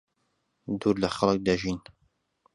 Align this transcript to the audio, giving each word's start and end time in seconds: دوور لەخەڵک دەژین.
دوور 0.79 0.95
لەخەڵک 1.03 1.39
دەژین. 1.47 1.79